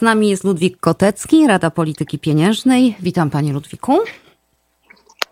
Z 0.00 0.02
nami 0.02 0.28
jest 0.28 0.44
Ludwik 0.44 0.80
Kotecki, 0.80 1.46
Rada 1.46 1.70
Polityki 1.70 2.18
Pieniężnej. 2.18 2.96
Witam 3.00 3.30
Panie 3.30 3.52
Ludwiku. 3.52 3.98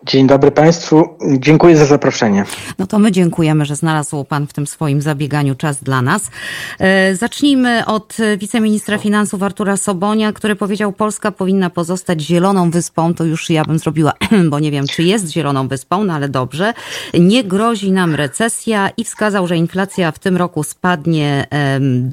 Dzień 0.05 0.27
dobry 0.27 0.51
Państwu. 0.51 1.17
Dziękuję 1.39 1.77
za 1.77 1.85
zaproszenie. 1.85 2.45
No 2.77 2.87
to 2.87 2.99
my 2.99 3.11
dziękujemy, 3.11 3.65
że 3.65 3.75
znalazł 3.75 4.23
Pan 4.23 4.47
w 4.47 4.53
tym 4.53 4.67
swoim 4.67 5.01
zabieganiu 5.01 5.55
czas 5.55 5.83
dla 5.83 6.01
nas. 6.01 6.31
E, 6.79 7.15
zacznijmy 7.15 7.85
od 7.85 8.17
wiceministra 8.37 8.97
finansów 8.97 9.43
Artura 9.43 9.77
Sobonia, 9.77 10.33
który 10.33 10.55
powiedział, 10.55 10.91
Polska 10.91 11.31
powinna 11.31 11.69
pozostać 11.69 12.21
zieloną 12.21 12.71
wyspą. 12.71 13.13
To 13.13 13.23
już 13.23 13.49
ja 13.49 13.65
bym 13.65 13.79
zrobiła, 13.79 14.13
bo 14.49 14.59
nie 14.59 14.71
wiem, 14.71 14.87
czy 14.87 15.03
jest 15.03 15.29
zieloną 15.29 15.67
wyspą, 15.67 16.03
no 16.03 16.13
ale 16.13 16.29
dobrze. 16.29 16.73
Nie 17.19 17.43
grozi 17.43 17.91
nam 17.91 18.15
recesja 18.15 18.89
i 18.97 19.03
wskazał, 19.03 19.47
że 19.47 19.57
inflacja 19.57 20.11
w 20.11 20.19
tym 20.19 20.37
roku 20.37 20.63
spadnie 20.63 21.47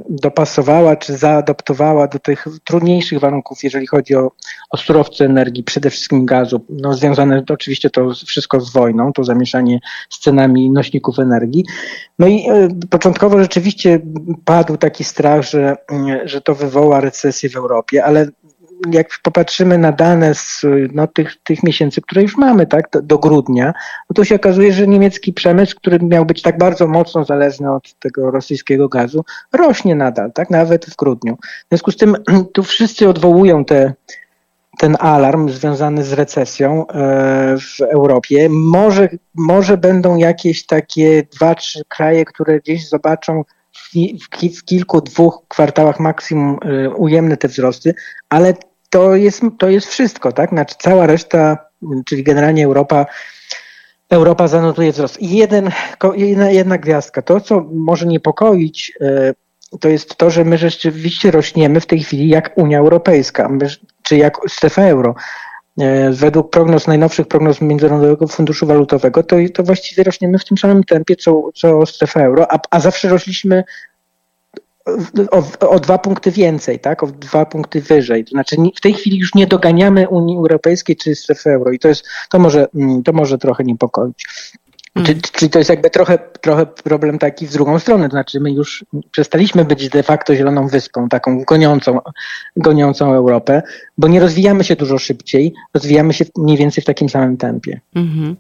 dopasowała 0.10 0.96
czy 0.96 1.18
zaadoptowała 1.18 2.08
do 2.08 2.20
tych 2.20 2.46
trudniejszych 2.64 3.20
warunków, 3.20 3.64
jeżeli 3.64 3.88
chodzi 3.88 4.16
o, 4.16 4.32
o 4.70 4.78
surowce 4.78 5.26
energii, 5.26 5.64
przede 5.64 5.90
wszystkim 5.90 6.26
gazu. 6.26 6.66
No, 6.70 6.94
związane 6.94 7.44
oczywiście 7.50 7.90
to 7.90 8.14
wszystko 8.26 8.62
z 8.62 8.74
wojną, 8.74 9.14
to 9.14 9.24
zamieszanie 9.24 9.80
z 10.10 10.20
cenami 10.20 10.72
nośników 10.72 11.20
energii. 11.20 11.66
No 12.20 12.28
i 12.28 12.50
y, 12.50 12.88
początkowo 12.90 13.40
rzeczywiście 13.40 14.00
padł 14.46 14.78
taki 14.78 15.04
strach, 15.04 15.42
że, 15.42 15.76
y, 15.92 16.28
że 16.28 16.42
to 16.42 16.56
wywoła 16.56 17.02
recesję 17.02 17.50
w 17.50 17.56
Europie, 17.56 18.06
ale 18.06 18.28
jak 18.92 19.08
popatrzymy 19.24 19.78
na 19.78 19.92
dane 19.92 20.36
z 20.36 20.66
no, 20.94 21.08
tych, 21.08 21.36
tych 21.44 21.64
miesięcy, 21.64 22.02
które 22.02 22.22
już 22.22 22.38
mamy, 22.38 22.68
tak, 22.68 22.90
do, 23.04 23.18
grudnia, 23.18 23.74
no 24.10 24.14
to 24.14 24.24
się 24.24 24.36
okazuje, 24.36 24.74
że 24.74 24.88
niemiecki 24.88 25.34
przemysł, 25.34 25.76
który 25.76 26.00
miał 26.00 26.26
być 26.26 26.42
tak 26.42 26.58
bardzo 26.58 26.88
mocno 26.88 27.26
zależny 27.26 27.74
od 27.74 27.94
tego 28.00 28.32
rosyjskiego 28.32 28.90
gazu, 28.90 29.26
rośnie 29.54 29.96
nadal, 29.96 30.32
tak, 30.32 30.50
nawet 30.50 30.86
w 30.86 30.96
grudniu. 30.96 31.38
W 31.42 31.70
związku 31.70 31.92
z 31.92 31.98
tym 31.98 32.16
tu 32.54 32.64
wszyscy 32.64 33.10
odwołują 33.10 33.66
te, 33.66 33.94
ten 34.78 34.98
alarm 35.00 35.50
związany 35.50 36.04
z 36.04 36.14
recesją 36.14 36.88
e, 36.88 37.58
w 37.58 37.82
Europie. 37.82 38.48
Może, 38.50 39.10
może 39.36 39.78
będą 39.78 40.18
jakieś 40.18 40.66
takie 40.66 41.24
dwa, 41.36 41.56
trzy 41.56 41.82
kraje, 41.88 42.26
które 42.26 42.60
gdzieś 42.60 42.90
zobaczą 42.90 43.44
w, 44.56 44.64
kilku, 44.66 45.02
dwóch 45.02 45.44
kwartałach 45.48 46.00
maksimum 46.00 46.58
e, 46.62 46.90
ujemne 46.90 47.38
te 47.38 47.48
wzrosty, 47.48 47.94
ale 48.30 48.54
to 48.90 49.16
jest, 49.16 49.42
to 49.60 49.70
jest 49.70 49.88
wszystko, 49.88 50.32
tak? 50.32 50.50
Znaczy 50.50 50.76
cała 50.80 51.08
reszta, 51.08 51.58
czyli 52.06 52.24
generalnie 52.24 52.66
Europa, 52.66 53.06
Europa 54.10 54.48
zanotuje 54.48 54.92
wzrost. 54.92 55.22
I 55.22 55.38
jeden, 55.38 55.72
jedna, 56.16 56.50
jedna 56.50 56.78
gwiazdka. 56.78 57.22
To, 57.22 57.42
co 57.42 57.66
może 57.74 58.06
niepokoić, 58.06 58.94
e, 59.02 59.34
to 59.80 59.90
jest 59.90 60.16
to, 60.16 60.30
że 60.30 60.46
my 60.46 60.58
rzeczywiście 60.58 61.32
rośniemy 61.32 61.82
w 61.82 61.86
tej 61.86 62.00
chwili 62.00 62.30
jak 62.30 62.58
Unia 62.58 62.80
Europejska, 62.80 63.50
czy 64.04 64.18
jak 64.18 64.38
strefa 64.48 64.82
euro. 64.82 65.16
E, 65.80 66.12
według 66.12 66.50
prognoz, 66.50 66.88
najnowszych 66.88 67.28
prognoz 67.28 67.62
Międzynarodowego 67.62 68.28
Funduszu 68.28 68.68
Walutowego, 68.68 69.24
to, 69.24 69.36
to 69.54 69.64
właściwie 69.64 70.04
rośniemy 70.04 70.40
w 70.40 70.46
tym 70.46 70.58
samym 70.58 70.84
tempie, 70.84 71.16
co, 71.16 71.50
co 71.56 71.86
strefa 71.86 72.22
euro, 72.22 72.52
a, 72.52 72.60
a 72.72 72.80
zawsze 72.80 73.10
rośliśmy 73.10 73.64
o, 75.32 75.70
o, 75.70 75.80
dwa 75.80 75.98
punkty 75.98 76.32
więcej, 76.32 76.80
tak? 76.80 77.04
O 77.04 77.08
dwa 77.08 77.46
punkty 77.46 77.82
wyżej. 77.82 78.26
To 78.26 78.30
znaczy 78.30 78.56
w 78.76 78.82
tej 78.82 78.94
chwili 78.94 79.18
już 79.18 79.36
nie 79.36 79.48
doganiamy 79.48 80.10
Unii 80.10 80.38
Europejskiej 80.38 80.96
czy 80.96 81.16
strefy 81.16 81.50
euro 81.50 81.72
i 81.72 81.80
to 81.80 81.88
jest, 81.88 82.06
to 82.30 82.40
może, 82.40 82.68
mm, 82.76 83.04
to 83.04 83.14
może 83.14 83.38
trochę 83.38 83.64
niepokoić. 83.64 84.26
Mm. 84.96 85.22
Czyli 85.32 85.52
to 85.52 85.60
jest 85.60 85.70
jakby 85.70 85.90
trochę, 85.90 86.18
trochę 86.42 86.66
problem 86.66 87.20
taki 87.20 87.48
w 87.48 87.52
drugą 87.52 87.80
stronę, 87.80 88.06
to 88.10 88.12
znaczy 88.12 88.40
my 88.40 88.52
już 88.52 88.86
przestaliśmy 89.12 89.66
być 89.66 89.90
de 89.90 90.04
facto 90.04 90.36
zieloną 90.36 90.68
wyspą, 90.68 91.10
taką 91.10 91.44
goniącą, 91.44 92.00
goniącą 92.58 93.14
Europę, 93.14 93.62
bo 93.98 94.08
nie 94.08 94.20
rozwijamy 94.20 94.64
się 94.64 94.76
dużo 94.76 94.98
szybciej, 94.98 95.54
rozwijamy 95.74 96.14
się 96.14 96.26
mniej 96.38 96.58
więcej 96.58 96.82
w 96.82 96.86
takim 96.86 97.10
samym 97.10 97.38
tempie. 97.38 97.80
Mhm. 97.96 98.36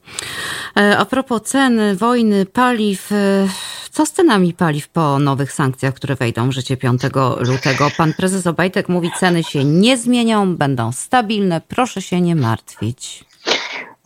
E, 0.77 0.97
a 0.97 1.05
propos 1.05 1.41
ceny, 1.41 1.95
wojny, 1.95 2.45
paliw, 2.45 3.11
e, 3.11 3.47
co 3.91 4.05
z 4.05 4.11
cenami 4.11 4.53
paliw 4.53 4.87
po 4.87 5.19
nowych 5.19 5.51
sankcjach, 5.51 5.93
które 5.93 6.15
wejdą 6.15 6.49
w 6.49 6.51
życie 6.51 6.77
5 6.77 7.01
lutego? 7.39 7.91
Pan 7.97 8.13
prezes 8.13 8.47
Obajtek 8.47 8.89
mówi, 8.89 9.11
ceny 9.19 9.43
się 9.43 9.63
nie 9.63 9.97
zmienią, 9.97 10.55
będą 10.55 10.91
stabilne, 10.91 11.61
proszę 11.67 12.01
się 12.01 12.21
nie 12.21 12.35
martwić. 12.35 13.25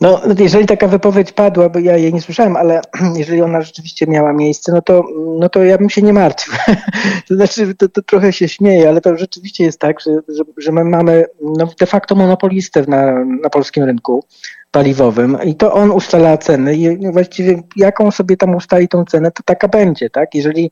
No, 0.00 0.20
jeżeli 0.38 0.66
taka 0.66 0.88
wypowiedź 0.88 1.32
padła, 1.32 1.68
bo 1.68 1.78
ja 1.78 1.96
jej 1.96 2.14
nie 2.14 2.20
słyszałem, 2.20 2.56
ale 2.56 2.80
jeżeli 3.20 3.42
ona 3.42 3.62
rzeczywiście 3.62 4.06
miała 4.06 4.32
miejsce, 4.32 4.72
no 4.72 4.82
to, 4.82 5.04
no 5.38 5.48
to 5.48 5.64
ja 5.64 5.78
bym 5.78 5.90
się 5.90 6.02
nie 6.02 6.12
martwił. 6.12 6.54
to 7.28 7.34
znaczy, 7.34 7.74
to, 7.74 7.88
to 7.88 8.02
trochę 8.02 8.32
się 8.32 8.48
śmieję, 8.48 8.88
ale 8.88 9.00
to 9.00 9.16
rzeczywiście 9.16 9.64
jest 9.64 9.80
tak, 9.80 10.00
że, 10.00 10.10
że, 10.28 10.44
że 10.56 10.72
my 10.72 10.84
mamy 10.84 11.24
no, 11.42 11.68
de 11.80 11.86
facto 11.86 12.14
monopolistę 12.14 12.84
na, 12.88 13.24
na 13.24 13.50
polskim 13.50 13.84
rynku 13.84 14.24
paliwowym 14.70 15.38
i 15.44 15.54
to 15.54 15.72
on 15.72 15.90
ustala 15.90 16.38
ceny 16.38 16.76
i 16.76 17.12
właściwie 17.12 17.62
jaką 17.76 18.10
sobie 18.10 18.36
tam 18.36 18.54
ustali 18.54 18.88
tą 18.88 19.04
cenę, 19.04 19.30
to 19.30 19.42
taka 19.42 19.68
będzie, 19.68 20.10
tak? 20.10 20.34
Jeżeli 20.34 20.70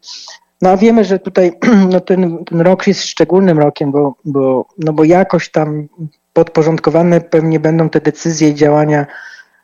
no 0.62 0.70
a 0.70 0.76
wiemy, 0.76 1.04
że 1.04 1.18
tutaj 1.18 1.52
no 1.92 2.00
ten, 2.00 2.44
ten 2.44 2.60
rok 2.60 2.86
jest 2.86 3.02
szczególnym 3.02 3.58
rokiem, 3.58 3.92
bo, 3.92 4.14
bo, 4.24 4.66
no 4.78 4.92
bo 4.92 5.04
jakoś 5.04 5.50
tam 5.50 5.88
podporządkowane 6.32 7.20
pewnie 7.20 7.60
będą 7.60 7.88
te 7.88 8.00
decyzje 8.00 8.48
i 8.48 8.54
działania 8.54 9.06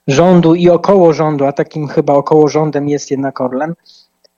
rządu 0.06 0.54
i 0.54 0.70
około 0.70 1.12
rządu, 1.12 1.46
a 1.46 1.52
takim 1.52 1.88
chyba 1.88 2.12
około 2.12 2.48
rządem 2.48 2.88
jest 2.88 3.10
jednak 3.10 3.40
Orlen, 3.40 3.74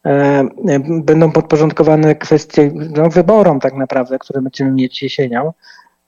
e, 0.05 0.09
e, 0.09 0.49
będą 0.81 1.33
podporządkowane 1.33 2.15
kwestie 2.15 2.73
no, 2.75 3.09
wyborom 3.09 3.61
tak 3.61 3.75
naprawdę, 3.75 4.19
które 4.19 4.43
będziemy 4.43 4.71
mieć 4.71 5.03
jesienią 5.03 5.53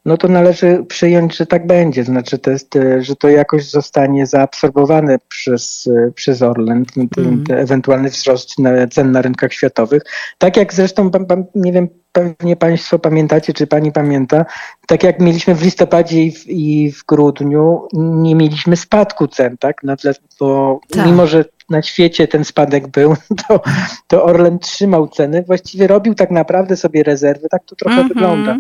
no 0.05 0.17
to 0.17 0.29
należy 0.29 0.85
przyjąć, 0.89 1.37
że 1.37 1.47
tak 1.47 1.67
będzie. 1.67 2.05
Znaczy, 2.05 2.39
to 2.39 2.51
jest, 2.51 2.77
e, 2.77 3.03
że 3.03 3.17
to 3.17 3.29
jakoś 3.29 3.71
zostanie 3.71 4.27
zaabsorbowane 4.27 5.19
przez, 5.29 5.89
e, 5.97 6.13
przez 6.13 6.43
Orlen, 6.43 6.85
ten, 6.85 7.09
mm. 7.19 7.45
ten 7.45 7.59
ewentualny 7.59 8.11
wzrost 8.11 8.55
cen 8.91 9.13
na 9.13 9.23
rynkach 9.23 9.53
światowych. 9.53 10.03
Tak 10.39 10.57
jak 10.57 10.75
zresztą, 10.75 11.11
nie 11.55 11.73
wiem, 11.73 11.89
pewnie 12.13 12.57
Państwo 12.57 12.99
pamiętacie, 12.99 13.53
czy 13.53 13.67
Pani 13.67 13.93
pamięta, 13.93 14.45
tak 14.87 15.03
jak 15.03 15.21
mieliśmy 15.21 15.55
w 15.55 15.63
listopadzie 15.63 16.23
i 16.23 16.33
w, 16.33 16.47
i 16.47 16.93
w 16.93 17.05
grudniu, 17.05 17.89
nie 17.93 18.35
mieliśmy 18.35 18.77
spadku 18.77 19.29
cen, 19.29 19.57
tak? 19.59 19.83
Na 19.83 19.97
tle, 19.97 20.15
bo 20.41 20.81
tak. 20.91 21.07
mimo, 21.07 21.27
że 21.27 21.45
na 21.71 21.83
świecie 21.83 22.29
ten 22.29 22.45
spadek 22.45 22.89
był, 22.89 23.17
to, 23.49 23.61
to 24.07 24.25
Orlen 24.25 24.59
trzymał 24.59 25.09
ceny, 25.09 25.43
właściwie 25.43 25.87
robił 25.87 26.15
tak 26.15 26.31
naprawdę 26.31 26.77
sobie 26.77 27.03
rezerwy, 27.03 27.49
tak 27.51 27.65
to 27.65 27.77
trochę 27.77 27.97
mm 27.97 28.07
-hmm. 28.07 28.15
wygląda. 28.15 28.57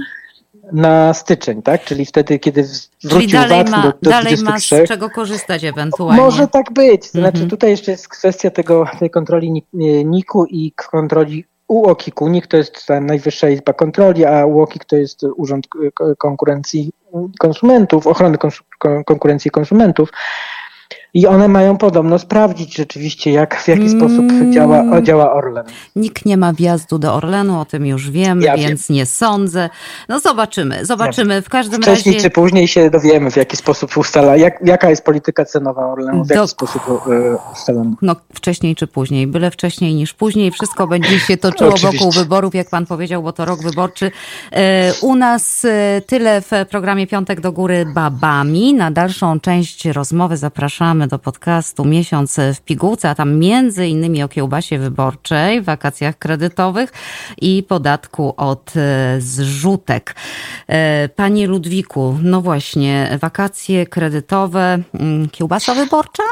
Na 0.72 1.14
styczeń, 1.14 1.62
tak? 1.62 1.84
Czyli 1.84 2.06
wtedy, 2.06 2.38
kiedy 2.38 2.62
wrócił 3.04 3.20
Czyli 3.20 3.32
dalej 3.32 3.58
VAT 3.58 3.70
ma, 3.70 3.82
do, 3.82 3.92
do 4.02 4.10
dalej 4.10 4.36
23. 4.36 4.76
ma 4.78 4.84
z 4.84 4.88
czego 4.88 5.10
korzystać 5.10 5.64
ewentualnie. 5.64 6.22
Może 6.22 6.48
tak 6.48 6.72
być. 6.72 7.04
Znaczy 7.10 7.28
Mhm. 7.28 7.50
tutaj 7.50 7.70
jeszcze 7.70 7.90
jest 7.90 8.08
kwestia 8.08 8.50
tego, 8.50 8.86
tej 8.98 9.10
kontroli 9.10 9.50
Ni- 9.50 10.04
NIK-u 10.04 10.44
i 10.44 10.72
kontroli 10.72 11.44
UOKiK-u. 11.68 12.28
NIK 12.28 12.46
to 12.46 12.56
jest 12.56 12.86
ta 12.86 13.00
najwyższa 13.00 13.48
izba 13.48 13.72
kontroli, 13.72 14.24
a 14.24 14.46
UOKiK 14.46 14.84
to 14.84 14.96
jest 14.96 15.22
Urząd 15.36 15.66
Konkurencji 16.18 16.92
Konsumentów, 17.38 18.06
Ochrony 18.06 18.38
Konkurencji 19.06 19.50
Konsumentów. 19.50 20.12
I 21.14 21.26
one 21.26 21.48
mają 21.48 21.76
podobno 21.76 22.18
sprawdzić 22.18 22.76
rzeczywiście, 22.76 23.30
jak, 23.32 23.60
w 23.60 23.68
jaki 23.68 23.82
Mm. 23.82 23.98
sposób 24.00 24.26
działa, 24.54 25.02
działa 25.02 25.32
Orlen. 25.32 25.64
Nikt 25.96 26.26
nie 26.26 26.36
ma 26.36 26.52
wjazdu 26.52 26.98
do 26.98 27.14
Orlenu, 27.14 27.60
o 27.60 27.64
tym 27.64 27.86
już 27.86 28.10
wiemy, 28.10 28.44
Ja 28.44 28.56
wiem. 28.56 28.68
więc 28.68 28.88
nie 28.88 29.06
sądzę. 29.06 29.70
No 30.08 30.20
zobaczymy, 30.20 30.86
zobaczymy. 30.86 31.42
W 31.42 31.48
każdym 31.48 31.82
Wcześniej 31.82 32.14
razie 32.14 32.28
czy 32.28 32.34
później 32.34 32.68
się 32.68 32.90
dowiemy, 32.90 33.30
w 33.30 33.36
jaki 33.36 33.56
sposób 33.56 33.96
ustala, 33.96 34.36
jak, 34.36 34.58
jaka 34.64 34.90
jest 34.90 35.04
polityka 35.04 35.44
cenowa 35.44 35.86
Orlenu, 35.92 36.24
w 36.24 36.30
jaki 36.30 36.40
Dok- 36.42 36.46
sposób 36.50 36.82
e, 36.86 37.52
ustalona. 37.52 37.90
No, 38.02 38.16
wcześniej 38.34 38.76
czy 38.76 38.86
później, 38.86 39.26
byle 39.26 39.50
wcześniej 39.50 39.94
niż 39.94 40.12
później. 40.14 40.50
Wszystko 40.50 40.86
będzie 40.86 41.18
się 41.20 41.36
toczyło 41.36 41.70
Oczywiście. 41.74 41.98
wokół 41.98 42.12
wyborów, 42.12 42.54
jak 42.54 42.70
pan 42.70 42.86
powiedział, 42.86 43.22
bo 43.22 43.32
to 43.32 43.44
rok 43.44 43.62
wyborczy. 43.62 44.10
E, 44.52 44.92
U 45.02 45.14
nas 45.16 45.64
e, 45.64 46.02
tyle 46.06 46.40
w 46.40 46.50
programie 46.70 47.06
Piątek 47.06 47.40
do 47.40 47.52
Góry 47.52 47.86
babami. 47.94 48.74
Na 48.74 48.90
dalszą 48.90 49.40
część 49.40 49.84
rozmowy 49.84 50.36
zapraszamy 50.36 50.97
do 51.06 51.18
podcastu 51.18 51.84
Miesiąc 51.84 52.36
w 52.54 52.60
pigułce, 52.60 53.10
a 53.10 53.14
tam 53.14 53.38
między 53.38 53.86
innymi 53.86 54.22
o 54.22 54.28
kiełbasie 54.28 54.78
wyborczej, 54.78 55.62
wakacjach 55.62 56.18
kredytowych 56.18 56.92
i 57.40 57.62
podatku 57.68 58.34
od 58.36 58.72
e, 58.76 59.16
zrzutek. 59.20 60.14
E, 60.68 61.08
Panie 61.08 61.46
Ludwiku, 61.46 62.18
no 62.22 62.40
właśnie, 62.40 63.18
wakacje 63.20 63.86
kredytowe, 63.86 64.78
mm, 64.94 65.28
kiełbasa 65.28 65.74
wyborcza? 65.74 66.22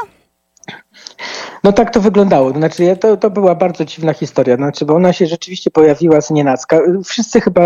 No 1.63 1.73
tak 1.73 1.93
to 1.93 2.01
wyglądało. 2.01 2.51
Znaczy, 2.51 2.97
to, 2.97 3.17
to 3.17 3.29
była 3.29 3.55
bardzo 3.55 3.85
dziwna 3.85 4.13
historia, 4.13 4.55
znaczy, 4.55 4.85
bo 4.85 4.95
ona 4.95 5.13
się 5.13 5.25
rzeczywiście 5.25 5.71
pojawiła 5.71 6.21
z 6.21 6.31
nienacka. 6.31 6.79
Wszyscy 7.05 7.41
chyba 7.41 7.61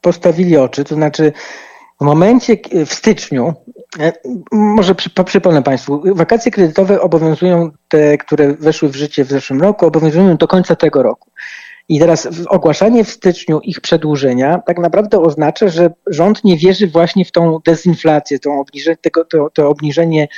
postawili 0.00 0.56
oczy, 0.56 0.84
to 0.84 0.94
znaczy 0.94 1.32
w 2.00 2.04
momencie, 2.04 2.56
w 2.86 2.94
styczniu, 2.94 3.54
e, 4.00 4.12
może 4.52 4.94
przy, 4.94 5.10
po- 5.10 5.24
przypomnę 5.24 5.62
Państwu, 5.62 6.02
wakacje 6.14 6.52
kredytowe 6.52 7.00
obowiązują 7.00 7.70
te, 7.88 8.18
które 8.18 8.54
weszły 8.54 8.88
w 8.88 8.96
życie 8.96 9.24
w 9.24 9.28
zeszłym 9.28 9.60
roku, 9.60 9.86
obowiązują 9.86 10.36
do 10.36 10.48
końca 10.48 10.76
tego 10.76 11.02
roku. 11.02 11.30
I 11.88 11.98
teraz 11.98 12.28
ogłaszanie 12.48 13.04
w 13.04 13.10
styczniu 13.10 13.60
ich 13.60 13.80
przedłużenia 13.80 14.62
tak 14.66 14.78
naprawdę 14.78 15.20
oznacza, 15.20 15.68
że 15.68 15.90
rząd 16.06 16.44
nie 16.44 16.56
wierzy 16.56 16.86
właśnie 16.86 17.24
w 17.24 17.32
tą 17.32 17.58
dezinflację, 17.64 18.38
tą 18.38 18.64
tego, 19.00 19.24
to, 19.24 19.50
to 19.50 19.68
obniżenie 19.68 20.28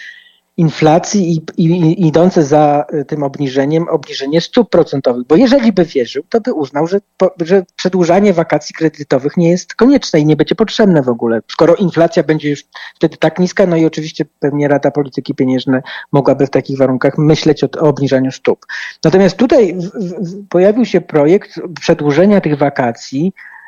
inflacji 0.56 1.42
i, 1.56 1.64
i, 1.64 2.06
idące 2.06 2.44
za 2.44 2.84
y, 2.94 3.04
tym 3.04 3.22
obniżeniem, 3.22 3.88
obniżenie 3.88 4.40
stóp 4.40 4.70
procentowych. 4.70 5.26
Bo 5.26 5.36
jeżeli 5.36 5.72
by 5.72 5.84
wierzył, 5.84 6.22
to 6.28 6.40
by 6.40 6.52
uznał, 6.52 6.86
że, 6.86 7.00
po, 7.16 7.30
że 7.40 7.62
przedłużanie 7.76 8.32
wakacji 8.32 8.74
kredytowych 8.74 9.36
nie 9.36 9.50
jest 9.50 9.74
konieczne 9.74 10.20
i 10.20 10.26
nie 10.26 10.36
będzie 10.36 10.54
potrzebne 10.54 11.02
w 11.02 11.08
ogóle. 11.08 11.40
Skoro 11.52 11.74
inflacja 11.74 12.22
będzie 12.22 12.50
już 12.50 12.64
wtedy 12.94 13.16
tak 13.16 13.38
niska, 13.38 13.66
no 13.66 13.76
i 13.76 13.84
oczywiście 13.84 14.24
pewnie 14.38 14.68
Rada 14.68 14.90
Polityki 14.90 15.34
Pieniężnej 15.34 15.80
mogłaby 16.12 16.46
w 16.46 16.50
takich 16.50 16.78
warunkach 16.78 17.18
myśleć 17.18 17.64
o, 17.64 17.68
o 17.80 17.88
obniżaniu 17.88 18.32
stóp. 18.32 18.66
Natomiast 19.04 19.36
tutaj 19.36 19.74
w, 19.74 19.84
w, 19.84 20.48
pojawił 20.48 20.84
się 20.84 21.00
projekt 21.00 21.60
przedłużenia 21.80 22.40
tych 22.40 22.58
wakacji, 22.58 23.32
E, 23.32 23.59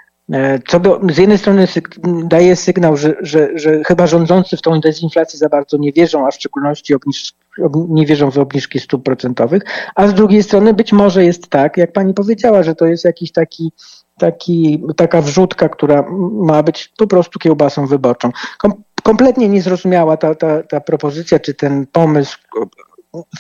Co 0.69 0.81
do, 0.81 1.01
z 1.13 1.19
jednej 1.19 1.39
strony 1.39 1.69
daje 2.25 2.57
sygnał, 2.57 2.97
że, 2.97 3.15
że, 3.21 3.49
że 3.55 3.85
chyba 3.85 4.07
rządzący 4.07 4.57
w 4.57 4.63
tą 4.63 4.81
dezinflację 4.81 5.39
za 5.39 5.49
bardzo 5.49 5.77
nie 5.77 5.93
wierzą, 5.93 6.27
a 6.27 6.31
w 6.31 6.35
szczególności 6.35 6.95
obniż, 6.95 7.33
ob, 7.65 7.73
nie 7.89 8.07
wierzą 8.07 8.31
w 8.31 8.39
obniżki 8.39 8.81
stóp 8.81 9.05
procentowych, 9.05 9.63
a 9.95 10.09
z 10.09 10.15
drugiej 10.15 10.43
strony 10.43 10.75
być 10.75 10.93
może 10.93 11.25
jest 11.25 11.49
tak, 11.49 11.77
jak 11.77 11.93
pani 11.93 12.15
powiedziała, 12.15 12.63
że 12.63 12.75
to 12.75 12.87
jest 12.87 13.05
jakiś 13.05 13.33
taki, 13.33 13.73
taki 14.19 14.85
taka 14.97 15.23
wrzutka, 15.23 15.69
która 15.69 16.05
ma 16.33 16.63
być 16.63 16.93
po 16.99 17.07
prostu 17.07 17.39
kiełbasą 17.39 17.87
wyborczą. 17.87 18.31
Kom, 18.59 18.73
kompletnie 19.03 19.49
niezrozumiała 19.49 20.17
ta, 20.17 20.35
ta, 20.35 20.63
ta 20.63 20.81
propozycja, 20.81 21.39
czy 21.39 21.55
ten 21.55 21.87
pomysł 21.93 22.39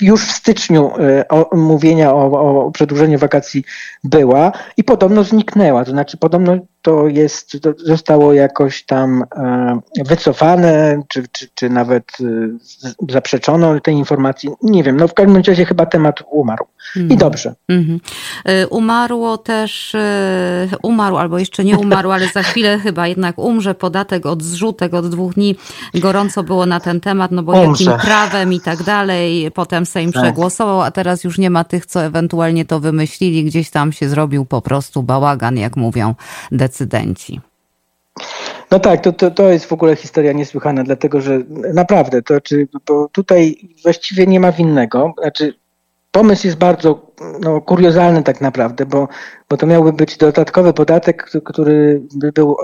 już 0.00 0.26
w 0.26 0.32
styczniu 0.32 0.90
e, 0.98 1.28
o, 1.28 1.56
mówienia 1.56 2.14
o, 2.14 2.66
o 2.66 2.70
przedłużeniu 2.70 3.18
wakacji 3.18 3.64
była 4.04 4.52
i 4.76 4.84
podobno 4.84 5.24
zniknęła. 5.24 5.84
To 5.84 5.90
znaczy, 5.90 6.16
podobno 6.16 6.58
to 6.82 7.08
jest, 7.08 7.56
to 7.62 7.72
zostało 7.78 8.32
jakoś 8.32 8.84
tam 8.84 9.24
e, 9.36 9.80
wycofane, 10.08 11.02
czy, 11.08 11.24
czy, 11.32 11.48
czy 11.54 11.70
nawet 11.70 12.04
e, 12.20 12.24
zaprzeczono 13.12 13.80
tej 13.80 13.94
informacji. 13.94 14.50
Nie 14.62 14.82
wiem, 14.82 14.96
no 14.96 15.08
w 15.08 15.14
każdym 15.14 15.36
razie 15.36 15.64
chyba 15.64 15.86
temat 15.86 16.22
umarł. 16.30 16.66
I 17.10 17.16
dobrze. 17.16 17.54
Mhm. 17.68 18.00
Y, 18.48 18.68
Umarło 18.68 19.38
też, 19.38 19.96
umarł 20.82 21.16
albo 21.16 21.38
jeszcze 21.38 21.64
nie 21.64 21.78
umarł, 21.78 22.10
ale 22.10 22.28
za 22.28 22.42
chwilę 22.42 22.78
chyba 22.84 23.08
jednak 23.08 23.38
umrze 23.38 23.74
podatek 23.74 24.26
od 24.26 24.42
zrzutek 24.42 24.94
od 24.94 25.08
dwóch 25.08 25.34
dni. 25.34 25.56
Gorąco 25.94 26.42
było 26.42 26.66
na 26.66 26.80
ten 26.80 27.00
temat, 27.00 27.30
no 27.30 27.42
bo 27.42 27.52
Umrze. 27.52 27.84
jakim 27.84 28.06
prawem 28.06 28.52
i 28.52 28.60
tak 28.60 28.82
dalej. 28.82 29.50
Potem 29.54 29.86
Sejm 29.86 30.12
Tak. 30.12 30.22
przegłosował, 30.22 30.82
a 30.82 30.90
teraz 30.90 31.24
już 31.24 31.38
nie 31.38 31.50
ma 31.50 31.64
tych, 31.64 31.86
co 31.86 32.04
ewentualnie 32.04 32.64
to 32.64 32.80
wymyślili. 32.80 33.44
Gdzieś 33.44 33.70
tam 33.70 33.92
się 33.92 34.08
zrobił 34.08 34.44
po 34.44 34.62
prostu 34.62 35.02
bałagan, 35.02 35.56
jak 35.56 35.76
mówią 35.76 36.14
decydenci. 36.52 36.71
No 38.70 38.80
tak, 38.80 39.00
to, 39.00 39.12
to, 39.12 39.30
to 39.30 39.50
jest 39.50 39.66
w 39.66 39.72
ogóle 39.72 39.96
historia 39.96 40.32
niesłychana, 40.32 40.84
dlatego 40.84 41.20
że 41.20 41.38
naprawdę, 41.74 42.22
to 42.22 42.40
czy, 42.40 42.68
bo 42.88 43.08
tutaj 43.12 43.56
właściwie 43.82 44.26
nie 44.26 44.40
ma 44.40 44.52
winnego. 44.52 45.14
Znaczy, 45.18 45.54
pomysł 46.10 46.46
jest 46.46 46.58
bardzo 46.58 47.12
no, 47.40 47.60
kuriozalny 47.60 48.22
tak 48.22 48.40
naprawdę, 48.40 48.86
bo, 48.86 49.08
bo 49.48 49.56
to 49.56 49.66
miałby 49.66 49.92
być 49.92 50.16
dodatkowy 50.16 50.72
podatek, 50.72 51.30
który 51.44 52.02
by 52.14 52.32
był 52.32 52.56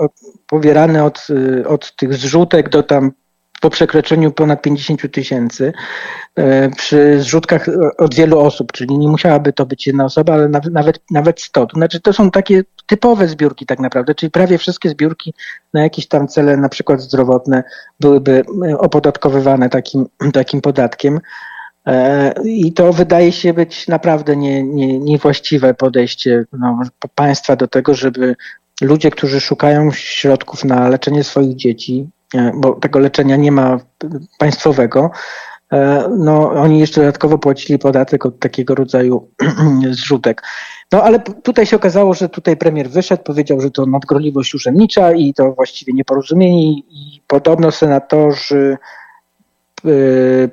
pobierany 0.47 1.03
od, 1.03 1.27
y, 1.29 1.67
od 1.67 1.95
tych 1.95 2.13
zrzutek 2.13 2.69
do 2.69 2.83
tam 2.83 3.11
po 3.59 3.69
przekroczeniu 3.69 4.31
ponad 4.31 4.61
50 4.61 5.11
tysięcy 5.11 5.73
e, 6.35 6.69
przy 6.69 7.21
zrzutkach 7.21 7.65
od 7.97 8.15
wielu 8.15 8.39
osób, 8.39 8.71
czyli 8.71 8.97
nie 8.97 9.07
musiałaby 9.07 9.53
to 9.53 9.65
być 9.65 9.87
jedna 9.87 10.05
osoba, 10.05 10.33
ale 10.33 10.49
nawet, 10.49 10.73
nawet, 10.73 11.01
nawet 11.11 11.41
100. 11.41 11.65
To 11.65 11.77
znaczy 11.77 11.99
to 11.99 12.13
są 12.13 12.31
takie 12.31 12.63
typowe 12.87 13.27
zbiórki 13.27 13.65
tak 13.65 13.79
naprawdę, 13.79 14.15
czyli 14.15 14.31
prawie 14.31 14.57
wszystkie 14.57 14.89
zbiórki 14.89 15.33
na 15.73 15.83
jakieś 15.83 16.07
tam 16.07 16.27
cele, 16.27 16.57
na 16.57 16.69
przykład 16.69 17.01
zdrowotne, 17.01 17.63
byłyby 17.99 18.43
e, 18.69 18.77
opodatkowywane 18.77 19.69
takim, 19.69 20.05
takim 20.33 20.61
podatkiem. 20.61 21.19
E, 21.85 22.33
I 22.43 22.73
to 22.73 22.93
wydaje 22.93 23.31
się 23.31 23.53
być 23.53 23.87
naprawdę 23.87 24.35
nie, 24.35 24.63
nie, 24.63 24.99
niewłaściwe 24.99 25.73
podejście 25.73 26.45
no, 26.53 26.79
państwa 27.15 27.55
do 27.55 27.67
tego, 27.67 27.93
żeby 27.93 28.35
ludzie, 28.81 29.11
którzy 29.11 29.41
szukają 29.41 29.91
środków 29.91 30.65
na 30.65 30.89
leczenie 30.89 31.23
swoich 31.23 31.55
dzieci, 31.55 32.09
bo 32.55 32.73
tego 32.73 32.99
leczenia 32.99 33.35
nie 33.35 33.51
ma 33.51 33.79
państwowego, 34.37 35.11
e, 35.73 36.09
no 36.17 36.51
oni 36.51 36.79
jeszcze 36.79 37.01
dodatkowo 37.01 37.37
płacili 37.37 37.79
podatek 37.79 38.25
od 38.25 38.39
takiego 38.39 38.75
rodzaju 38.75 39.27
zrzutek. 39.91 40.41
No 40.91 41.03
ale 41.03 41.19
tutaj 41.19 41.65
się 41.65 41.75
okazało, 41.75 42.13
że 42.13 42.29
tutaj 42.29 42.57
premier 42.57 42.89
wyszedł, 42.89 43.23
powiedział, 43.23 43.61
że 43.61 43.71
to 43.71 43.85
nadgorliwość 43.85 44.55
urzędnicza 44.55 45.11
i 45.11 45.33
to 45.33 45.51
właściwie 45.51 45.93
nieporozumienie 45.93 46.71
i, 46.71 47.21
podobno 47.27 47.71
senatorzy 47.71 48.77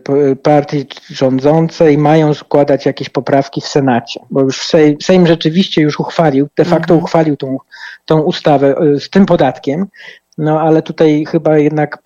p- 0.04 0.36
partii 0.42 0.86
rządzącej 1.10 1.98
mają 1.98 2.34
składać 2.34 2.86
jakieś 2.86 3.08
poprawki 3.08 3.60
w 3.60 3.66
Senacie, 3.68 4.20
bo 4.30 4.40
już 4.40 4.62
Sejm, 4.66 4.96
Sejm 5.02 5.26
rzeczywiście 5.26 5.82
już 5.82 6.00
uchwalił, 6.00 6.48
de 6.56 6.64
facto 6.64 6.94
Mhm. 6.94 7.04
uchwalił 7.04 7.36
tą, 7.36 7.58
tą 8.04 8.20
ustawę 8.20 8.74
z 9.00 9.10
tym 9.10 9.26
podatkiem, 9.26 9.86
no 10.38 10.60
ale 10.60 10.82
tutaj 10.82 11.24
chyba 11.28 11.58
jednak 11.58 11.98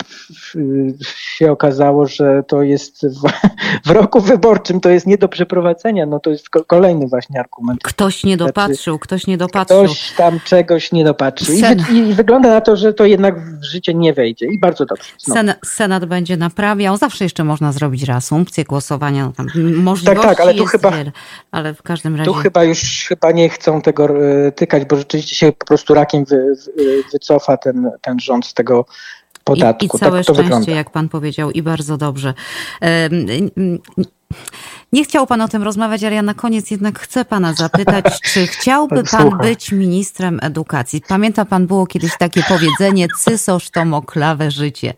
y, 0.57 0.95
się 1.17 1.53
okazało, 1.53 2.07
że 2.07 2.43
to 2.47 2.63
jest 2.63 3.07
w, 3.07 3.23
w 3.89 3.91
roku 3.91 4.21
wyborczym, 4.21 4.81
to 4.81 4.91
jest 4.91 5.07
nie 5.07 5.19
do 5.19 5.29
przeprowadzenia, 5.29 6.07
no 6.07 6.21
to 6.21 6.31
jest 6.31 6.51
ko- 6.51 6.65
kolejny 6.65 7.07
właśnie 7.09 7.41
argument. 7.41 7.81
Ktoś 7.83 8.25
nie 8.25 8.37
dopatrzył, 8.37 8.99
ktoś 8.99 9.27
nie 9.27 9.39
dopatrzył. 9.39 9.79
Znaczy, 9.79 9.95
Ktoś 9.95 10.13
tam 10.17 10.41
czegoś 10.45 10.93
nie 10.93 11.05
dopatrzył. 11.05 11.55
I, 11.55 11.63
wy, 11.63 11.95
I 11.95 12.15
wygląda 12.15 12.49
na 12.51 12.61
to, 12.61 12.77
że 12.77 12.95
to 12.95 13.05
jednak 13.05 13.41
w 13.61 13.65
życie 13.65 13.95
nie 13.95 14.13
wejdzie. 14.13 14.47
I 14.47 14.59
bardzo 14.59 14.87
dobrze. 14.87 15.13
No. 15.29 15.35
Sen, 15.35 15.55
Senat 15.65 16.05
będzie 16.05 16.37
naprawiał. 16.37 16.97
Zawsze 16.97 17.25
jeszcze 17.25 17.45
można 17.45 17.73
zrobić 17.73 18.03
reasumpcję 18.03 18.65
głosowania. 18.65 19.27
No 19.27 19.33
tam 19.33 19.47
możliwości 19.75 20.29
tak, 20.29 20.41
ale 20.41 20.55
tu 20.55 20.65
chyba- 20.65 20.91
wiele, 20.91 21.13
ale 21.51 21.75
w 21.75 21.83
każdym 21.83 22.17
razie... 22.17 22.31
Tu 22.31 22.35
chyba 22.35 22.65
już 22.65 23.07
chyba 23.09 23.33
nie 23.33 23.49
chcą 23.49 23.83
tego 23.83 24.09
e, 24.47 24.53
tykać, 24.53 24.85
bo 24.85 24.97
rzeczywiście 24.97 25.37
się 25.37 25.53
po 25.53 25.67
prostu 25.67 25.95
rakiem 25.95 26.25
wy, 26.25 26.55
wy, 26.77 27.03
wycofa 27.13 27.57
ten, 27.57 27.91
ten 28.01 28.20
rząd 28.21 28.47
z 28.47 28.55
tego 28.55 28.85
podatku. 29.45 29.85
I, 29.85 29.97
i 29.97 29.99
całe 29.99 30.19
tak 30.19 30.27
to 30.27 30.35
szczęście, 30.35 30.43
wygląda. 30.43 30.73
jak 30.73 30.91
pan 30.91 31.09
powiedział, 31.09 31.51
i 31.51 31.63
bardzo 31.63 31.97
dobrze. 31.97 32.35
Nie 34.93 35.05
chciał 35.05 35.27
pan 35.27 35.41
o 35.41 35.49
tym 35.49 35.63
rozmawiać, 35.63 36.05
ale 36.05 36.15
ja 36.15 36.23
na 36.23 36.35
koniec 36.35 36.71
jednak 36.71 36.99
chcę 36.99 37.25
pana 37.25 37.55
zapytać, 37.55 38.05
czy 38.33 38.47
chciałby 38.47 39.05
pan 39.05 39.39
być 39.39 39.73
ministrem 39.73 40.39
edukacji? 40.43 41.03
Pamięta 41.09 41.45
pan, 41.45 41.67
było 41.67 41.87
kiedyś 41.87 42.13
takie 42.19 42.43
powiedzenie, 42.43 43.09
cysosz 43.19 43.71
to 43.71 43.85
moklawe 43.85 44.51
życie. 44.51 44.95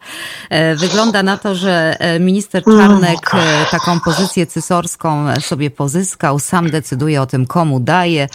E, 0.51 0.77
wygląda 0.77 1.23
na 1.23 1.37
to, 1.37 1.55
że 1.55 1.97
e, 1.99 2.21
minister 2.21 2.65
Czarnek 2.65 3.35
e, 3.35 3.67
taką 3.71 4.01
pozycję 4.01 4.47
cysorską 4.47 5.27
sobie 5.41 5.71
pozyskał, 5.71 6.39
sam 6.39 6.71
decyduje 6.71 7.23
o 7.23 7.27
tym, 7.27 7.47
komu 7.47 7.81
daje. 7.81 8.29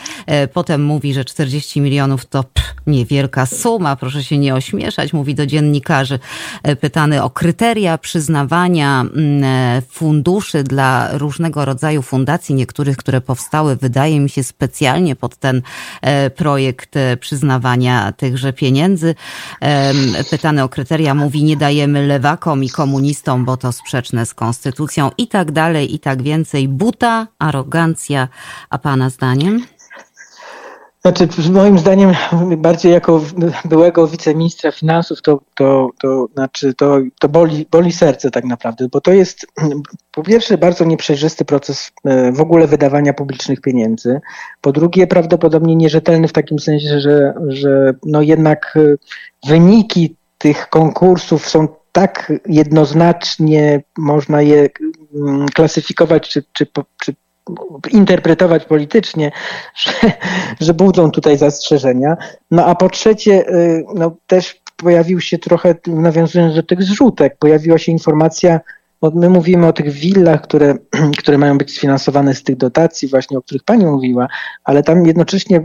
Potem 0.54 0.84
mówi, 0.84 1.14
że 1.14 1.26
40 1.26 1.82
milionów 1.82 2.26
to 2.26 2.44
pff, 2.44 2.76
niewielka 2.88 3.46
suma, 3.46 3.96
proszę 3.96 4.24
się 4.24 4.38
nie 4.38 4.56
ośmieszać, 4.56 5.14
mówi 5.14 5.36
do 5.36 5.46
dziennikarzy. 5.46 6.20
Pytany 6.82 7.24
o 7.24 7.30
kryteria 7.30 7.98
przyznawania 7.98 9.02
mm, 9.02 9.82
funduszy 9.90 10.64
dla 10.64 11.18
różnego 11.48 11.66
rodzaju 11.66 12.02
fundacji, 12.02 12.56
niektórych, 12.56 12.98
które 12.98 13.22
powstały, 13.22 13.76
wydaje 13.76 14.20
mi 14.20 14.30
się, 14.30 14.44
specjalnie 14.44 15.16
pod 15.16 15.36
ten 15.36 15.62
projekt 16.36 16.96
przyznawania 17.20 18.12
tychże 18.12 18.54
pieniędzy. 18.54 19.16
Pytany 20.30 20.64
o 20.64 20.70
kryteria 20.70 21.14
mówi, 21.14 21.44
nie 21.44 21.58
dajemy 21.58 22.08
lewakom 22.08 22.64
i 22.64 22.70
komunistom, 22.70 23.46
bo 23.46 23.58
to 23.58 23.72
sprzeczne 23.72 24.26
z 24.26 24.34
konstytucją 24.34 25.12
i 25.18 25.28
tak 25.28 25.52
dalej, 25.52 25.96
i 25.96 26.00
tak 26.00 26.22
więcej. 26.22 26.68
Buta, 26.68 27.28
arogancja, 27.40 28.28
a 28.70 28.78
pana 28.78 29.10
zdaniem? 29.10 29.77
Znaczy, 31.08 31.52
moim 31.52 31.80
zdaniem, 31.80 32.14
bardziej 32.58 32.92
jako 32.92 33.22
byłego 33.66 34.08
wiceministra 34.08 34.72
finansów, 34.72 35.22
to, 35.22 35.42
to, 35.56 35.90
to, 36.02 36.28
znaczy, 36.34 36.74
to, 36.74 36.98
to 37.20 37.30
boli, 37.30 37.66
boli 37.72 37.92
serce 37.92 38.32
tak 38.32 38.46
naprawdę, 38.46 38.88
bo 38.92 39.02
to 39.02 39.14
jest 39.14 39.48
po 40.16 40.24
pierwsze 40.24 40.58
bardzo 40.58 40.86
nieprzejrzysty 40.86 41.46
proces 41.46 41.92
e, 42.06 42.32
w 42.32 42.42
ogóle 42.42 42.68
wydawania 42.68 43.14
publicznych 43.14 43.62
pieniędzy. 43.62 44.20
Po 44.62 44.72
drugie, 44.72 45.08
prawdopodobnie 45.08 45.76
nierzetelny 45.76 46.28
w 46.28 46.34
takim 46.34 46.60
sensie, 46.60 47.00
że, 47.00 47.34
że 47.48 47.94
no 48.06 48.22
jednak 48.22 48.78
e, 48.78 49.50
wyniki 49.50 50.16
tych 50.38 50.70
konkursów 50.70 51.50
są 51.50 51.68
tak 51.92 52.34
jednoznacznie, 52.46 53.84
można 53.98 54.42
je 54.42 54.70
mm, 55.16 55.46
klasyfikować 55.50 56.30
czy, 56.30 56.44
czy, 56.54 56.68
czy 57.02 57.16
interpretować 57.92 58.66
politycznie, 58.66 59.32
że, 59.76 59.92
że 60.60 60.74
budzą 60.74 61.12
tutaj 61.12 61.38
zastrzeżenia. 61.38 62.18
No 62.52 62.66
a 62.66 62.76
po 62.76 62.90
trzecie, 62.90 63.50
y, 63.50 63.86
no 63.96 64.16
też 64.28 64.62
pojawił 64.78 65.22
się 65.22 65.38
trochę, 65.38 65.76
nawiązując 65.88 66.56
do 66.56 66.64
tych 66.64 66.84
zrzutek, 66.84 67.38
pojawiła 67.40 67.78
się 67.78 67.92
informacja, 67.92 68.60
my 69.02 69.30
mówimy 69.30 69.68
o 69.68 69.74
tych 69.74 69.92
willach, 69.92 70.42
które, 70.42 70.76
które 71.20 71.38
mają 71.38 71.58
być 71.58 71.76
sfinansowane 71.76 72.36
z 72.36 72.44
tych 72.44 72.58
dotacji, 72.58 73.08
właśnie 73.08 73.38
o 73.38 73.42
których 73.42 73.64
Pani 73.64 73.86
mówiła, 73.86 74.28
ale 74.64 74.84
tam 74.84 75.06
jednocześnie 75.06 75.62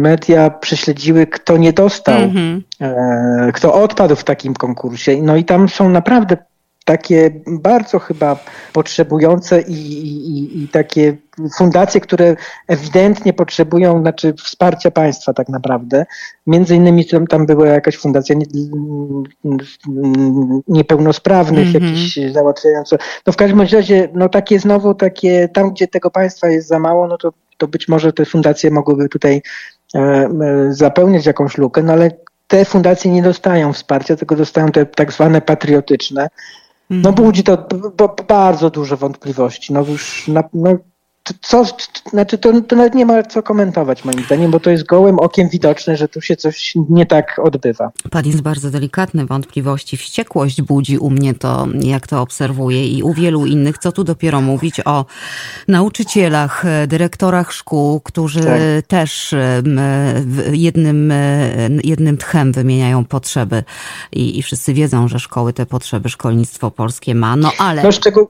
media 0.00 0.50
prześledziły, 0.50 1.26
kto 1.26 1.56
nie 1.56 1.72
dostał, 1.72 2.18
mm 2.18 2.30
-hmm. 2.30 3.52
kto 3.52 3.74
odpadł 3.74 4.16
w 4.16 4.24
takim 4.24 4.54
konkursie. 4.54 5.22
No 5.22 5.36
i 5.36 5.44
tam 5.44 5.68
są 5.68 5.88
naprawdę 5.88 6.36
takie 6.86 7.30
bardzo 7.46 7.98
chyba 7.98 8.36
potrzebujące 8.72 9.60
i, 9.60 9.72
i, 9.72 10.62
i, 10.62 10.68
takie 10.68 11.16
fundacje, 11.58 12.00
które 12.00 12.36
ewidentnie 12.68 13.32
potrzebują 13.32 14.00
znaczy 14.00 14.34
wsparcia 14.44 14.90
państwa 14.90 15.32
tak 15.32 15.48
naprawdę. 15.48 16.06
Między 16.46 16.76
innymi 16.76 17.06
tam, 17.06 17.26
tam 17.26 17.46
była 17.46 17.66
jakaś 17.66 17.96
fundacja 17.96 18.36
nie, 18.36 18.46
niepełnosprawnych, 20.68 21.68
mm 21.68 21.82
-hmm. 21.82 21.84
jakieś 21.84 22.32
załatwiające. 22.32 22.98
No 23.26 23.32
w 23.32 23.36
każdym 23.36 23.60
razie, 23.60 24.08
no 24.14 24.28
takie 24.28 24.58
znowu 24.58 24.94
takie, 24.94 25.48
tam 25.48 25.70
gdzie 25.70 25.88
tego 25.88 26.10
państwa 26.10 26.48
jest 26.48 26.68
za 26.68 26.78
mało, 26.78 27.06
no 27.06 27.18
to, 27.18 27.32
to 27.56 27.68
być 27.68 27.88
może 27.88 28.12
te 28.12 28.24
fundacje 28.24 28.70
mogłyby 28.70 29.08
tutaj 29.08 29.42
e, 29.94 29.98
e, 29.98 30.28
zapełniać 30.70 31.26
jakąś 31.26 31.58
lukę, 31.58 31.82
no 31.82 31.92
ale 31.92 32.10
te 32.46 32.64
fundacje 32.64 33.10
nie 33.10 33.22
dostają 33.22 33.72
wsparcia, 33.72 34.16
tylko 34.16 34.36
dostają 34.36 34.72
te 34.72 34.86
tak 34.86 35.12
zwane 35.12 35.40
patriotyczne. 35.40 36.28
No 36.90 37.12
budzi 37.12 37.42
to 37.44 37.68
bardzo 38.28 38.70
duże 38.70 38.96
wątpliwości. 38.96 39.72
No 39.72 39.80
już 39.80 40.28
na, 40.28 40.44
no, 40.54 40.70
co, 41.42 41.64
znaczy 42.10 42.38
to, 42.38 42.60
to 42.60 42.76
nawet 42.76 42.94
nie 42.94 43.06
ma 43.06 43.22
co 43.22 43.42
komentować 43.42 44.04
moim 44.04 44.24
zdaniem, 44.24 44.50
bo 44.50 44.60
to 44.60 44.70
jest 44.70 44.86
gołym 44.86 45.18
okiem 45.18 45.48
widoczne, 45.48 45.96
że 45.96 46.08
tu 46.08 46.20
się 46.20 46.36
coś 46.36 46.74
nie 46.90 47.06
tak 47.06 47.40
odbywa. 47.44 47.90
Pan 48.10 48.26
jest 48.26 48.40
bardzo 48.40 48.70
delikatny, 48.70 49.26
wątpliwości, 49.26 49.96
wściekłość 49.96 50.62
budzi 50.62 50.98
u 50.98 51.10
mnie 51.10 51.34
to, 51.34 51.66
jak 51.80 52.06
to 52.06 52.20
obserwuję 52.22 52.88
i 52.88 53.02
u 53.02 53.14
wielu 53.14 53.46
innych, 53.46 53.78
co 53.78 53.92
tu 53.92 54.04
dopiero 54.04 54.40
mówić 54.40 54.80
o 54.84 55.04
nauczycielach, 55.68 56.64
dyrektorach 56.86 57.52
szkół, 57.52 58.00
którzy 58.00 58.44
tak. 58.44 58.86
też 58.88 59.34
jednym, 60.52 61.12
jednym 61.84 62.16
tchem 62.16 62.52
wymieniają 62.52 63.04
potrzeby 63.04 63.64
i, 64.12 64.38
i 64.38 64.42
wszyscy 64.42 64.74
wiedzą, 64.74 65.08
że 65.08 65.18
szkoły 65.18 65.52
te 65.52 65.66
potrzeby 65.66 66.08
szkolnictwo 66.08 66.70
polskie 66.70 67.14
ma, 67.14 67.36
no 67.36 67.52
ale... 67.58 67.82
No, 67.82 67.92
szczegół, 67.92 68.28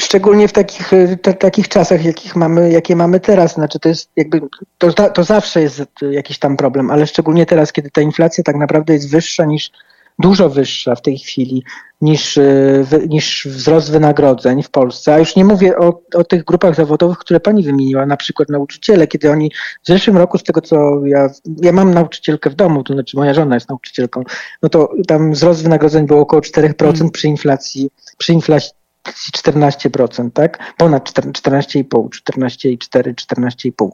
Szczególnie 0.00 0.48
w 0.48 0.52
takich, 0.52 0.90
takich 1.38 1.68
czasach, 1.68 2.04
jakich 2.04 2.36
mamy, 2.36 2.70
jakie 2.70 2.96
mamy 2.96 3.20
teraz. 3.20 3.54
Znaczy 3.54 3.78
to 3.78 3.88
jest 3.88 4.10
jakby, 4.16 4.40
to, 4.78 4.92
to 4.92 5.24
zawsze 5.24 5.62
jest 5.62 5.82
jakiś 6.10 6.38
tam 6.38 6.56
problem, 6.56 6.90
ale 6.90 7.06
szczególnie 7.06 7.46
teraz, 7.46 7.72
kiedy 7.72 7.90
ta 7.90 8.00
inflacja 8.00 8.44
tak 8.44 8.56
naprawdę 8.56 8.92
jest 8.92 9.10
wyższa 9.10 9.44
niż, 9.44 9.70
dużo 10.18 10.50
wyższa 10.50 10.94
w 10.94 11.02
tej 11.02 11.18
chwili 11.18 11.64
niż, 12.00 12.38
e, 12.38 12.84
niż 13.08 13.48
wzrost 13.50 13.90
wynagrodzeń 13.90 14.62
w 14.62 14.70
Polsce. 14.70 15.14
A 15.14 15.18
już 15.18 15.36
nie 15.36 15.44
mówię 15.44 15.78
o, 15.78 16.02
o 16.14 16.24
tych 16.24 16.44
grupach 16.44 16.74
zawodowych, 16.74 17.18
które 17.18 17.40
pani 17.40 17.62
wymieniła, 17.62 18.06
na 18.06 18.16
przykład 18.16 18.48
nauczyciele, 18.48 19.06
kiedy 19.06 19.30
oni 19.30 19.50
w 19.84 19.86
zeszłym 19.86 20.16
roku, 20.16 20.38
z 20.38 20.42
tego 20.42 20.60
co 20.60 21.06
ja, 21.06 21.30
ja 21.62 21.72
mam 21.72 21.94
nauczycielkę 21.94 22.50
w 22.50 22.54
domu, 22.54 22.82
to 22.82 22.94
znaczy 22.94 23.16
moja 23.16 23.34
żona 23.34 23.54
jest 23.54 23.68
nauczycielką, 23.68 24.24
no 24.62 24.68
to 24.68 24.90
tam 25.06 25.32
wzrost 25.32 25.62
wynagrodzeń 25.62 26.06
był 26.06 26.18
około 26.18 26.42
4% 26.42 27.00
mm. 27.00 27.10
przy 27.10 27.28
inflacji, 27.28 27.90
przy 28.18 28.32
inflacji 28.32 28.78
14%, 29.10 30.30
tak? 30.30 30.74
Ponad 30.76 31.10
14,5, 31.10 31.84
14,4, 31.84 33.14
14,5. 33.14 33.90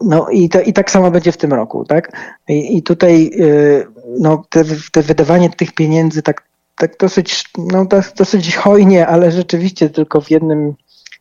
No 0.00 0.28
i, 0.30 0.48
to, 0.48 0.60
i 0.60 0.72
tak 0.72 0.90
samo 0.90 1.10
będzie 1.10 1.32
w 1.32 1.36
tym 1.36 1.52
roku, 1.52 1.84
tak? 1.84 2.12
I, 2.48 2.76
i 2.76 2.82
tutaj 2.82 3.30
e, 3.40 3.84
no, 4.18 4.44
te, 4.50 4.64
te 4.92 5.02
wydawanie 5.02 5.50
tych 5.50 5.72
pieniędzy 5.72 6.22
tak, 6.22 6.42
tak 6.76 6.96
dosyć, 6.98 7.44
no, 7.58 7.86
dosyć 8.16 8.56
hojnie, 8.56 9.06
ale 9.06 9.32
rzeczywiście 9.32 9.90
tylko 9.90 10.20
w 10.20 10.30
jednym 10.30 10.74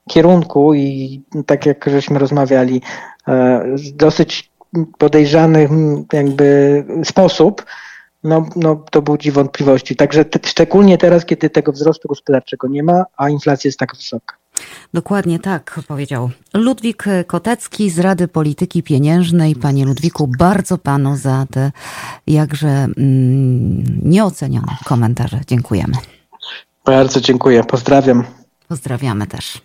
kierunku 0.10 0.74
i 0.74 1.22
tak 1.46 1.66
jak 1.66 1.90
żeśmy 1.90 2.20
rozmawiali, 2.20 2.82
e, 3.28 3.66
dosyć 3.94 4.54
podejrzany 4.98 5.70
jakby 6.14 6.84
sposób, 7.04 7.66
no, 8.24 8.46
no 8.56 8.76
to 8.92 9.02
budzi 9.02 9.32
wątpliwości. 9.32 9.96
Także 9.96 10.26
te, 10.26 10.50
szczególnie 10.50 10.98
teraz, 10.98 11.26
kiedy 11.26 11.50
tego 11.50 11.72
wzrostu 11.72 12.08
gospodarczego 12.08 12.68
nie 12.68 12.84
ma, 12.84 13.06
a 13.18 13.30
inflacja 13.30 13.68
jest 13.68 13.80
tak 13.80 13.96
wysoka. 13.96 14.36
Dokładnie 14.94 15.40
tak 15.40 15.80
powiedział 15.88 16.30
Ludwik 16.54 17.06
Kotecki 17.28 17.90
z 17.90 18.00
Rady 18.00 18.28
Polityki 18.28 18.84
Pieniężnej. 18.84 19.56
Panie 19.56 19.86
Ludwiku, 19.86 20.30
bardzo 20.38 20.78
panu 20.78 21.18
za 21.18 21.46
te 21.52 21.72
jakże 22.28 22.68
mm, 22.68 23.84
nieocenione 24.04 24.78
komentarze. 24.86 25.40
Dziękujemy. 25.48 25.94
Bardzo 26.86 27.22
dziękuję. 27.22 27.64
Pozdrawiam. 27.64 28.24
Pozdrawiamy 28.68 29.28
też. 29.28 29.62